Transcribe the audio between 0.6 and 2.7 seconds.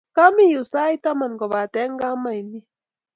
sait tamat kopate kemaimi.